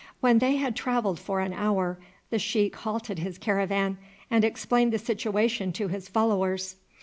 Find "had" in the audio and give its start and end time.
0.55-0.75